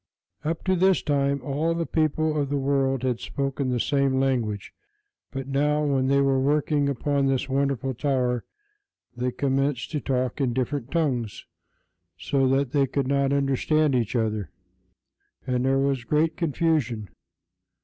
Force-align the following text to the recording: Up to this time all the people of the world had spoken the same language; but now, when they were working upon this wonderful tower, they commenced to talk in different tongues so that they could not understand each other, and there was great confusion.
Up 0.43 0.63
to 0.63 0.75
this 0.75 1.03
time 1.03 1.43
all 1.43 1.75
the 1.75 1.85
people 1.85 2.35
of 2.35 2.49
the 2.49 2.57
world 2.57 3.03
had 3.03 3.19
spoken 3.19 3.69
the 3.69 3.79
same 3.79 4.19
language; 4.19 4.73
but 5.29 5.47
now, 5.47 5.83
when 5.85 6.07
they 6.07 6.21
were 6.21 6.39
working 6.39 6.89
upon 6.89 7.27
this 7.27 7.47
wonderful 7.47 7.93
tower, 7.93 8.43
they 9.15 9.31
commenced 9.31 9.91
to 9.91 9.99
talk 10.01 10.41
in 10.41 10.53
different 10.53 10.89
tongues 10.89 11.45
so 12.17 12.47
that 12.47 12.71
they 12.71 12.87
could 12.87 13.05
not 13.07 13.31
understand 13.31 13.93
each 13.93 14.15
other, 14.15 14.49
and 15.45 15.65
there 15.65 15.77
was 15.77 16.03
great 16.03 16.35
confusion. 16.35 17.07